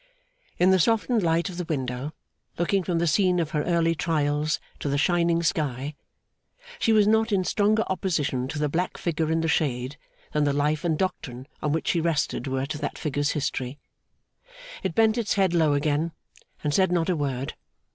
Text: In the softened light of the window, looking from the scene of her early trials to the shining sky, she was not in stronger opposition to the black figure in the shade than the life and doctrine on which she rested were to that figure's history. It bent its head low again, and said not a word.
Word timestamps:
In 0.57 0.71
the 0.71 0.79
softened 0.79 1.21
light 1.21 1.47
of 1.47 1.57
the 1.57 1.63
window, 1.63 2.15
looking 2.57 2.81
from 2.83 2.97
the 2.97 3.05
scene 3.05 3.39
of 3.39 3.51
her 3.51 3.61
early 3.65 3.93
trials 3.93 4.59
to 4.79 4.89
the 4.89 4.97
shining 4.97 5.43
sky, 5.43 5.93
she 6.79 6.91
was 6.91 7.05
not 7.07 7.31
in 7.31 7.43
stronger 7.43 7.83
opposition 7.85 8.47
to 8.47 8.57
the 8.57 8.67
black 8.67 8.97
figure 8.97 9.31
in 9.31 9.41
the 9.41 9.47
shade 9.47 9.97
than 10.31 10.43
the 10.43 10.53
life 10.53 10.83
and 10.83 10.97
doctrine 10.97 11.47
on 11.61 11.71
which 11.71 11.89
she 11.89 12.01
rested 12.01 12.47
were 12.47 12.65
to 12.65 12.79
that 12.79 12.97
figure's 12.97 13.33
history. 13.33 13.77
It 14.81 14.95
bent 14.95 15.19
its 15.19 15.35
head 15.35 15.53
low 15.53 15.73
again, 15.73 16.13
and 16.63 16.73
said 16.73 16.91
not 16.91 17.07
a 17.07 17.15
word. 17.15 17.53